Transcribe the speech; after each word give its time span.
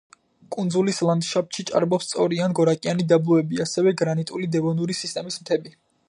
კუნძულის 0.53 0.99
ლანდშაფტში 1.07 1.65
ჭარბობს 1.71 2.07
სწორი 2.11 2.39
ან 2.45 2.55
გორაკიანი 2.59 3.05
დაბლობები, 3.11 3.59
ასევე 3.65 3.93
გრანიტული 3.99 4.49
დევონური 4.57 4.97
სისტემის 5.01 5.39
მთები. 5.43 5.75